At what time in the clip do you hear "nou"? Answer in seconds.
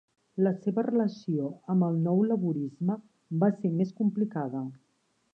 2.05-2.23